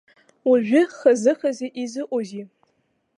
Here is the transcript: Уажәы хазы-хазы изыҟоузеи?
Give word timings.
Уажәы 0.49 0.81
хазы-хазы 0.97 1.67
изыҟоузеи? 1.83 2.43